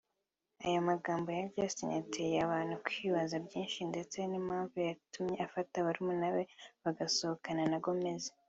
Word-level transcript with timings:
Aya 0.65 0.79
magambo 0.89 1.27
ya 1.37 1.45
Justin 1.55 1.89
yateye 1.97 2.35
abantu 2.41 2.73
kwibaza 2.85 3.35
byinshi 3.45 3.79
ndetse 3.91 4.17
n’impamvu 4.29 4.75
yatumye 4.87 5.35
afata 5.45 5.75
barumuna 5.85 6.27
be 6.35 6.43
bagasohokana 6.83 7.63
na 7.71 7.77
Gomez 7.85 8.23